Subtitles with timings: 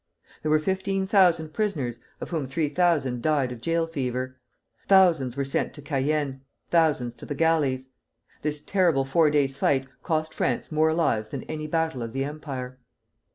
[0.41, 4.35] There were fifteen thousand prisoners, of whom three thousand died of jail fever.
[4.87, 7.89] Thousands were sent to Cayenne; thousands to the galleys.
[8.41, 12.79] This terrible four days' fight cost France more lives than any battle of the Empire.